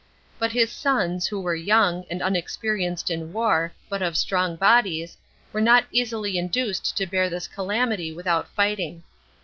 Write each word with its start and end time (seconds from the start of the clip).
But 0.39 0.51
his 0.53 0.71
sons, 0.71 1.27
who 1.27 1.39
were 1.39 1.53
young, 1.53 2.05
and 2.09 2.23
unexperienced 2.23 3.11
in 3.11 3.31
war, 3.33 3.71
but 3.87 4.01
of 4.01 4.17
strong 4.17 4.55
bodies, 4.55 5.15
were 5.53 5.61
not 5.61 5.85
easily 5.91 6.39
induced 6.39 6.97
to 6.97 7.05
bear 7.05 7.29
this 7.29 7.47
calamity 7.47 8.11
without 8.11 8.47
fighting. 8.47 9.03